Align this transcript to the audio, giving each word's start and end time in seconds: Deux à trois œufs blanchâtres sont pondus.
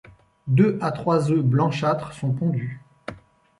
Deux 0.47 0.79
à 0.81 0.91
trois 0.91 1.29
œufs 1.29 1.43
blanchâtres 1.45 2.13
sont 2.13 2.33
pondus. 2.33 2.81